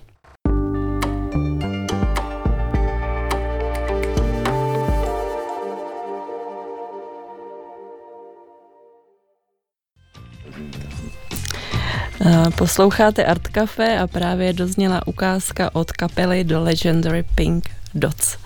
[12.26, 18.36] Eh, posloucháte Art Café a právě dozněla ukázka od kapely The Legendary Pink Dots.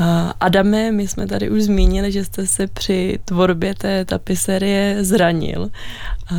[0.00, 5.70] Eh, Adame, my jsme tady už zmínili, že jste se při tvorbě té tapiserie zranil.
[6.32, 6.36] Eh,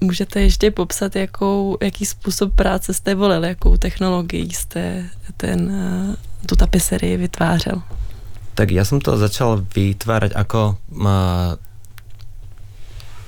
[0.00, 5.04] můžete ještě popsat, jakou, jaký způsob práce jste volil, jakou technologií jste
[5.36, 5.72] ten,
[6.46, 7.82] tu tapiserii vytvářel?
[8.54, 10.76] Tak já jsem to začal vytvářet jako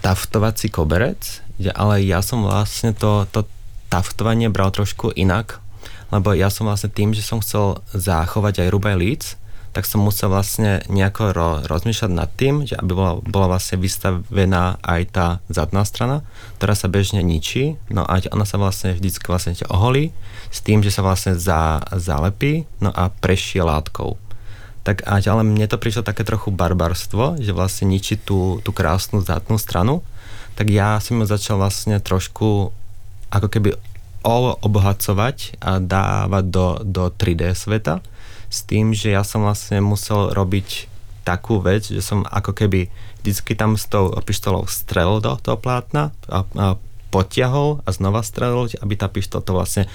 [0.01, 1.41] taftovací koberec,
[1.75, 3.43] ale ja som vlastne to, to
[3.91, 5.59] taftovanie bral trošku inak,
[6.15, 9.25] lebo ja som vlastne tým, že som chcel zachovať aj rubaj líc,
[9.77, 14.81] tak som musel vlastne nejako ro, rozmýšľať nad tým, že aby bola, bola vlastne vystavená
[14.81, 16.25] aj tá zadná strana,
[16.57, 20.11] ktorá sa bežne ničí, no a ona sa vlastne vždycky vlastne oholí
[20.49, 24.17] s tým, že sa vlastne za, zalepí, no a prešie látkou.
[24.89, 29.61] Tak ale mne to prišlo také trochu barbarstvo, že vlastne ničí tú, tú krásnu zadnú
[29.61, 30.01] stranu,
[30.59, 32.73] tak já jsem začal vlastně trošku
[33.31, 33.71] ako keby
[34.61, 38.03] obohacovať a dávať do, do 3D sveta
[38.51, 40.91] s tým, že ja som vlastne musel robiť
[41.23, 42.91] takú vec, že som ako keby
[43.23, 46.67] vždycky tam s tou pištolou strelil do toho plátna a, a
[47.15, 49.87] potiahol a znova strelil, aby tá pištol to vlastne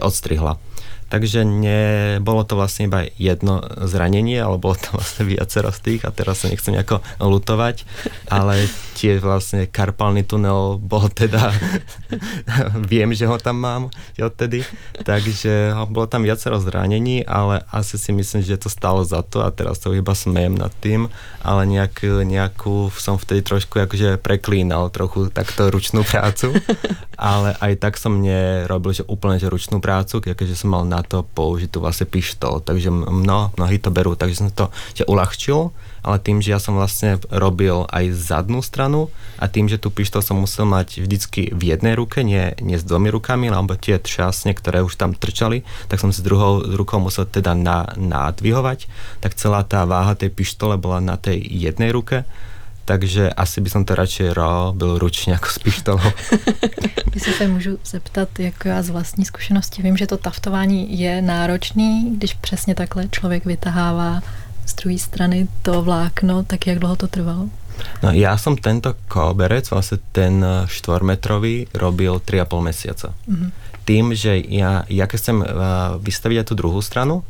[0.00, 0.56] odstrihla.
[1.10, 6.14] Takže nebolo to vlastne iba jedno zranenie, ale bolo to vlastne viacero z tých a
[6.14, 7.82] teraz sa nechcem nejako lutovať,
[8.30, 11.50] ale tie vlastne karpálny tunel bol teda,
[12.92, 13.82] viem, že ho tam mám
[14.20, 14.62] odtedy,
[15.02, 19.50] takže bolo tam viacero zranení, ale asi si myslím, že to stalo za to a
[19.50, 21.10] teraz to iba smejem nad tým,
[21.42, 26.54] ale nejak, nejakú som vtedy trošku akože preklínal trochu takto ručnú prácu,
[27.18, 31.02] ale aj tak som nerobil že úplne že ručnú prácu, keďže som mal na na
[31.02, 35.72] to použiť tu vlastne pištol, takže mno, mnohí to berú, takže som to že uľahčil,
[36.04, 39.08] ale tým, že ja som vlastne robil aj zadnú stranu
[39.40, 42.84] a tým, že tú pištol som musel mať vždycky v jednej ruke, nie, nie s
[42.84, 47.24] dvomi rukami, lebo tie třásne, ktoré už tam trčali, tak som si druhou rukou musel
[47.24, 48.88] teda na, nadvihovať,
[49.24, 52.28] tak celá tá váha tej pištole bola na tej jednej ruke
[52.84, 56.10] takže asi by som to radšej robil ručně jako s pištolou.
[57.14, 62.16] Jestli se můžu zeptat, jako já z vlastní zkušenosti, vím, že to taftování je náročný,
[62.16, 64.22] když přesně takhle člověk vytahává
[64.66, 67.48] z druhé strany to vlákno, tak jak dlouho to trvalo?
[68.04, 73.08] No ja som tento koberec, vlastne ten štvormetrový, robil 3,5 mesiaca.
[73.24, 73.50] Mm-hmm.
[73.88, 75.38] Tým, že ja, ja keď chcem
[76.04, 77.24] vystaviť aj tú druhú stranu,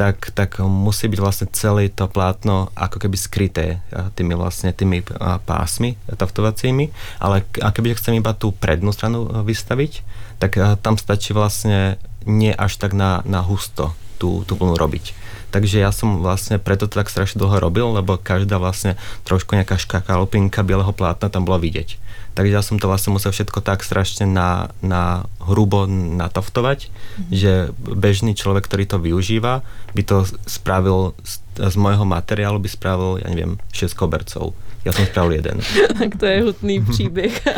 [0.00, 3.84] tak, tak musí byť vlastne celé to plátno ako keby skryté
[4.16, 5.04] tými vlastne tými
[5.44, 6.88] pásmi taftovacími,
[7.20, 10.00] ale a keby chcem iba tú prednú stranu vystaviť,
[10.40, 15.12] tak tam stačí vlastne nie až tak na, na husto tú, tú plnú robiť.
[15.52, 18.96] Takže ja som vlastne preto to tak strašne dlho robil, lebo každá vlastne
[19.28, 22.00] trošku nejaká škakalopinka bieleho plátna tam bola vidieť.
[22.34, 27.32] Takže ja som to vlastne musel všetko tak strašne na, na hrubo natoftovať, mm-hmm.
[27.34, 33.18] že bežný človek, ktorý to využíva, by to spravil z, z môjho materiálu by spravil,
[33.18, 34.54] ja neviem, 6 kobercov.
[34.84, 35.58] Já jsem spravil jeden.
[35.98, 37.50] tak to je hutný příběh a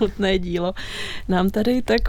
[0.00, 0.74] hutné dílo.
[1.28, 2.08] Nám tady tak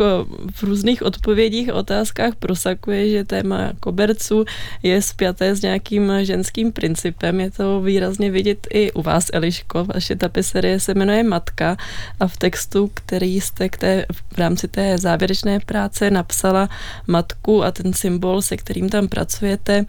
[0.56, 4.46] v různých odpovědích, otázkách prosakuje, že téma koberců
[4.84, 7.40] je spjaté s nějakým ženským principem.
[7.40, 9.86] Je to výrazně vidět i u vás, Eliško.
[9.86, 11.78] Vaše tapiserie se jmenuje Matka
[12.20, 16.70] a v textu, který jste k té, v rámci té závěrečné práce napsala
[17.08, 19.86] matku a ten symbol, se kterým tam pracujete,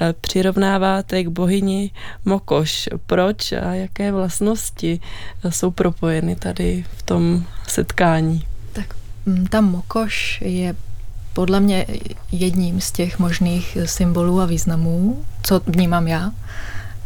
[0.00, 1.90] eh, přirovnáváte k bohyni
[2.24, 2.88] Mokoš.
[3.06, 5.00] Proč a jaké vlastnosti
[5.48, 8.46] jsou propojeny tady v tom setkání?
[8.72, 8.94] Tak
[9.26, 10.74] mm, ta mokoš je
[11.32, 11.86] podle mě
[12.32, 16.30] jedním z těch možných symbolů a významů, co vnímám já.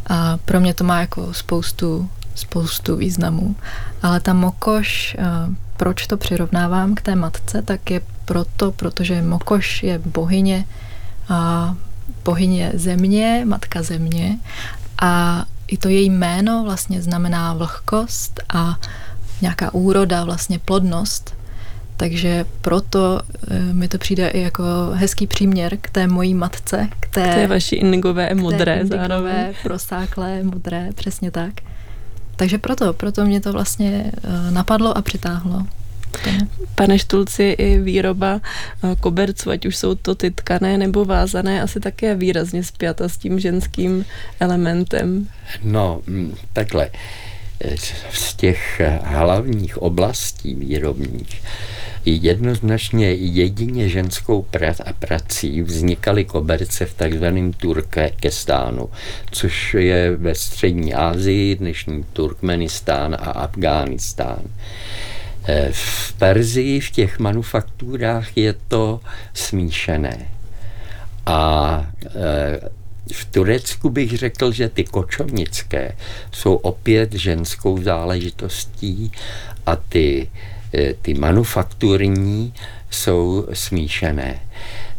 [0.07, 3.55] A pro mě to má jako spoustu, spoustu významů.
[4.03, 5.17] Ale ta mokoš,
[5.77, 10.65] proč to přirovnávám k té matce, tak je proto, protože mokoš je bohyně,
[11.29, 11.75] a
[12.25, 14.39] bohyně země, matka země
[15.01, 18.79] a i to její jméno vlastně znamená vlhkost a
[19.41, 21.35] nějaká úroda, vlastně plodnost.
[21.97, 24.63] Takže proto e, mi to přijde i jako
[24.93, 29.53] hezký příměr k té mojí matce, k té, k té vaší indigové modré indigové, zároveň.
[29.63, 31.53] prosáklé, modré, přesně tak.
[32.35, 35.65] Takže proto, proto mě to vlastně e, napadlo a přitáhlo.
[36.75, 38.41] Pane Štulci, i výroba
[38.83, 43.17] eh, koberců, ať už jsou to ty tkané nebo vázané, asi také výrazně spjata s
[43.17, 44.05] tím ženským
[44.39, 45.27] elementem.
[45.63, 46.89] No, mm, takhle.
[47.61, 47.75] Eh,
[48.11, 51.41] z těch eh, hlavních oblastí výrobních
[52.05, 58.89] jednoznačně jedině ženskou prac a prací vznikaly koberce v takzvaném Turkestánu,
[59.31, 64.41] což je ve střední Asii, dnešní Turkmenistán a Afghánistán.
[65.47, 68.99] Eh, v Perzii v těch manufakturách je to
[69.33, 70.27] smíšené.
[71.25, 72.69] A eh,
[73.13, 75.95] v Turecku bych řekl, že ty kočovnické
[76.31, 79.11] jsou opět ženskou záležitostí
[79.65, 80.31] a ty,
[80.73, 82.53] eh, ty manufakturní
[82.89, 84.39] jsou smíšené.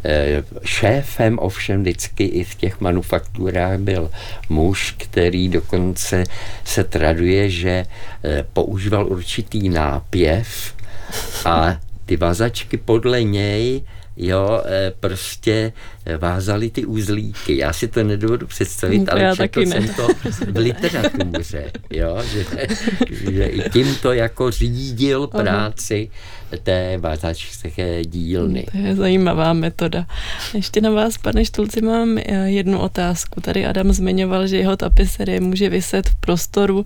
[0.09, 4.11] Eh, šéfem ovšem vždycky i v těch manufakturách byl
[4.49, 6.23] muž, který dokonce
[6.63, 7.85] se traduje, že
[8.23, 10.75] eh, používal určitý nápěv
[11.45, 13.81] a ty vazačky podle něj
[14.17, 15.73] jo, eh, prostě
[16.17, 17.57] vázali ty uzlíky.
[17.57, 20.07] Já si to nedovedu představit, to ale četl jsem to
[20.51, 22.45] v literatuře, jo, že,
[23.31, 26.09] že i tímto jako řídil práci
[26.63, 28.65] té vázačské dílny.
[28.71, 30.05] To je zajímavá metoda.
[30.53, 33.41] Ještě na vás, pane Štulci, mám eh, jednu otázku.
[33.41, 36.85] Tady Adam zmiňoval, že jeho tapiserie může vyset v prostoru,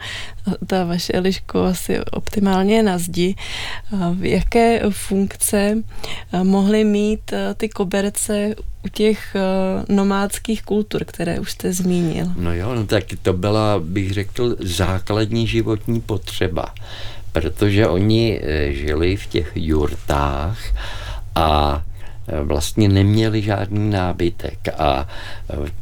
[0.68, 3.36] ta vaše Eliško asi optimálně na zdi.
[4.14, 5.78] V jaké funkce
[6.44, 8.56] mohly mít zmínit eh, ty koberce
[8.86, 12.26] u těch uh, nomádských kultur, které už jste zmínil.
[12.38, 16.74] No jo, no tak to byla, bych řekl, základní životní potřeba,
[17.32, 20.58] protože oni žili v těch jurtách
[21.36, 21.84] a
[22.44, 25.08] vlastně neměli žádný nábytek a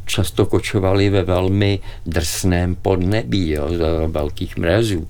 [0.06, 5.08] často kočovali ve velmi drsném podnebí, jo, za velkých mrazů.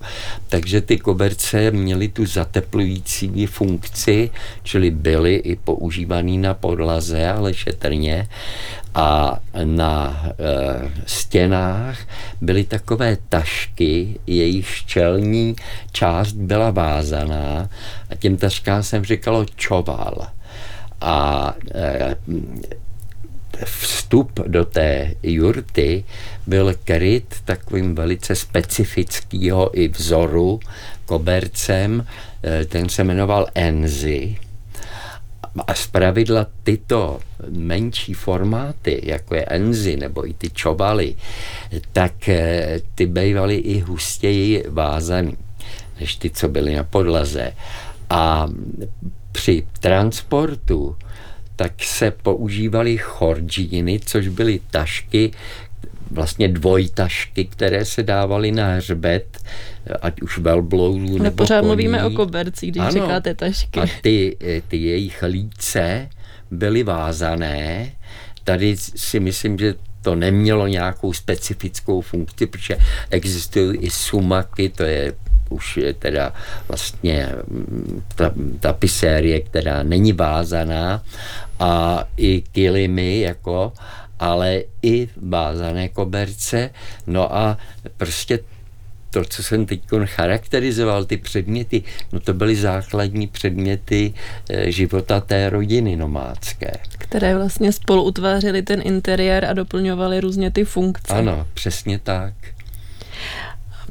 [0.49, 4.29] Takže ty koberce měly tu zateplující funkci,
[4.63, 8.27] čili byly i používaný na podlaze, ale šetrně
[8.95, 10.33] a na e,
[11.05, 11.99] stěnách
[12.41, 15.55] byly takové tašky, jejich čelní
[15.91, 17.69] část byla vázaná
[18.09, 20.27] a těm taškám jsem říkalo čoval
[21.01, 22.15] a e,
[23.65, 26.03] vstup do té jurty
[26.47, 30.59] byl kryt takovým velice specifického i vzoru
[31.05, 32.05] kobercem,
[32.43, 34.37] e, ten se jmenoval Enzy.
[35.67, 41.15] A zpravidla tyto menší formáty, jako je Enzy nebo i ty čobaly,
[41.91, 45.37] tak e, ty bývaly i hustěji vázaný,
[45.99, 47.53] než ty, co byly na podlaze.
[48.09, 48.47] A
[49.31, 50.95] při transportu
[51.61, 55.31] tak se používaly chordžíny, což byly tašky,
[56.11, 59.37] vlastně dvojtašky, které se dávaly na hřbet,
[60.01, 61.67] ať už velbloudů nebo pořád koní.
[61.67, 63.79] mluvíme o kobercích, když ano, říkáte tašky.
[63.79, 66.09] A ty, ty jejich líce
[66.51, 67.91] byly vázané.
[68.43, 72.77] Tady si myslím, že to nemělo nějakou specifickou funkci, protože
[73.09, 75.13] existují i sumaky, to je
[75.51, 76.33] už je teda
[76.67, 81.03] vlastně mm, ta, tapisérie, která není vázaná
[81.59, 83.73] a i kilimy jako
[84.21, 86.69] ale i vázané koberce.
[87.07, 87.57] No a
[87.97, 88.39] prostě
[89.09, 94.13] to, co jsem teď charakterizoval, ty předměty, no to byly základní předměty
[94.49, 96.71] eh, života té rodiny nomádské.
[96.97, 101.13] Které vlastně spolu utvářely ten interiér a doplňovaly různě ty funkce.
[101.13, 102.33] Ano, přesně tak.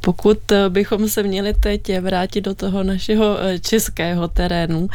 [0.01, 4.89] Pokud eh, bychom se měli teď vrátit do toho našeho eh, českého terénu,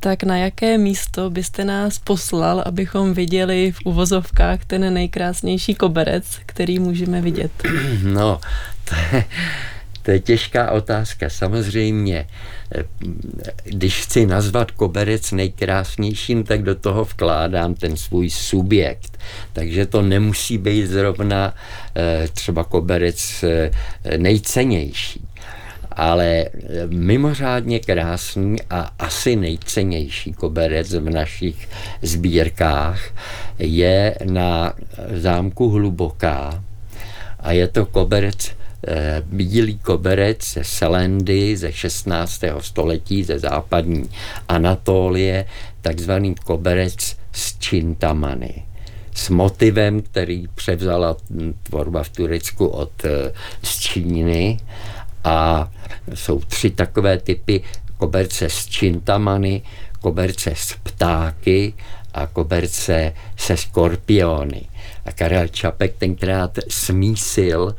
[0.00, 6.78] tak na jaké místo byste nás poslal, abychom viděli v uvozovkách ten nejkrásnější koberec, který
[6.78, 7.52] můžeme vidět?
[8.02, 8.40] No,
[8.84, 9.24] to je,
[10.02, 11.30] to je těžká otázka.
[11.30, 12.28] Samozřejmě,
[12.74, 12.84] eh,
[13.64, 19.18] když chci nazvat koberec nejkrásnějším, tak do toho vkládám ten svůj subjekt.
[19.52, 21.54] Takže to nemusí být zrovna
[21.96, 23.70] eh, třeba koberec eh,
[24.16, 25.24] nejcennější
[25.96, 26.44] ale
[26.86, 31.68] mimořádně krásný a asi nejcennější koberec v našich
[32.02, 33.00] sbírkách
[33.58, 34.72] je na
[35.14, 36.64] zámku Hluboká
[37.40, 38.61] a je to koberec
[39.24, 42.40] bílý koberec ze Selendy ze 16.
[42.60, 44.10] století, ze západní
[44.48, 45.44] Anatólie,
[45.80, 48.62] takzvaný koberec z Čintamany
[49.14, 51.16] s motivem, který převzala
[51.62, 54.58] tvorba v Turecku od eh, z Číny
[55.24, 55.70] a
[56.14, 57.62] jsou tři takové typy
[57.98, 59.62] koberce s čintamany,
[60.00, 61.74] koberce s ptáky
[62.14, 64.62] a koberce se skorpiony.
[65.04, 67.76] A Karel Čapek tenkrát smísil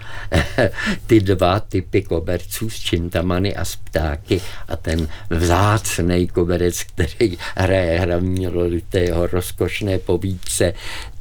[1.08, 8.00] ty dva typy koberců s čintamany a s ptáky a ten vzácný koberec, který hraje
[8.00, 10.74] hlavní roli té jeho rozkošné povídce,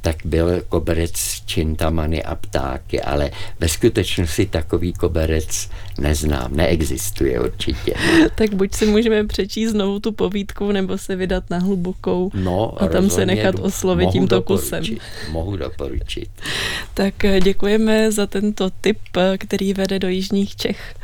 [0.03, 7.93] tak byl koberec s čintamany a ptáky, ale ve skutečnosti takový koberec neznám, neexistuje určitě.
[8.35, 12.87] tak buď si můžeme přečíst znovu tu povídku, nebo se vydat na hlubokou no, a
[12.87, 14.83] tam se nechat oslovit tímto kusem.
[15.31, 16.29] Mohu doporučit.
[16.93, 20.95] tak eh, děkujeme za tento tip, eh, který vede do Jižních Čech.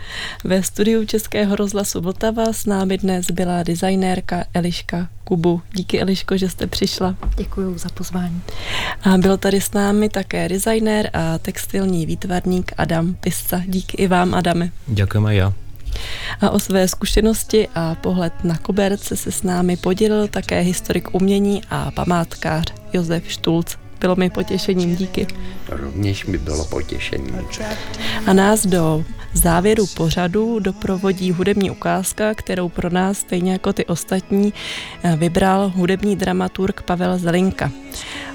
[0.44, 5.62] Ve studiu Českého rozhlasu Vltava s námi dnes byla designérka Eliška Kubu.
[5.74, 7.16] Díky Eliško, že jste přišla.
[7.36, 8.42] Děkuji za pozvání.
[9.04, 13.62] A byl tady s námi také designér a textilní výtvarník Adam Pisca.
[13.66, 14.72] Díky i vám, Adame.
[14.88, 15.54] Děkujeme já.
[16.42, 21.62] A o své zkušenosti a pohled na koberce se s námi podělil také historik umění
[21.70, 23.76] a památkář Josef Štulc.
[24.00, 25.28] Bylo mi potěšením, díky.
[25.70, 27.36] Rovněž mi bylo potěšením.
[28.26, 29.04] A nás do
[29.34, 34.54] závěru pořadu doprovodí hudební ukázka, kterou pro nás, stejně jako ty ostatní,
[35.16, 37.72] vybral hudební dramaturg Pavel Zelinka.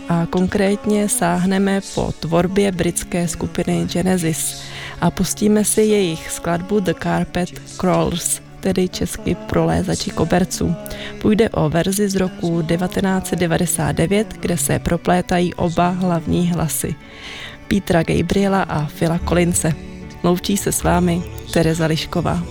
[0.09, 4.63] A konkrétně sáhneme po tvorbě britské skupiny Genesis
[5.01, 10.75] a pustíme si jejich skladbu The Carpet Crawlers tedy česky prolézači koberců.
[11.23, 16.95] Půjde o verzi z roku 1999, kde se proplétají oba hlavní hlasy.
[17.69, 19.94] Petra Gabriela a Phila Collinse.
[20.25, 21.23] Loučí se s vámi
[21.53, 22.43] Tereza Lišková.